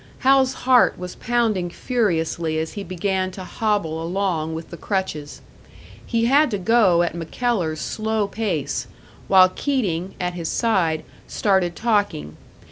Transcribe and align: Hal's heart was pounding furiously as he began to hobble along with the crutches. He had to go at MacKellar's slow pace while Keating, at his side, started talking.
Hal's 0.21 0.53
heart 0.65 0.97
was 0.97 1.13
pounding 1.13 1.69
furiously 1.69 2.57
as 2.57 2.73
he 2.73 2.83
began 2.83 3.29
to 3.33 3.43
hobble 3.43 4.01
along 4.01 4.55
with 4.55 4.71
the 4.71 4.75
crutches. 4.77 5.41
He 6.03 6.25
had 6.25 6.49
to 6.49 6.57
go 6.57 7.03
at 7.03 7.13
MacKellar's 7.13 7.81
slow 7.81 8.27
pace 8.27 8.87
while 9.27 9.49
Keating, 9.49 10.15
at 10.19 10.33
his 10.33 10.49
side, 10.49 11.03
started 11.27 11.75
talking. 11.75 12.35